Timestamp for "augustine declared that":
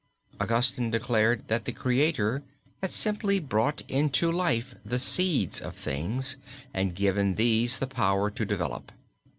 0.39-1.65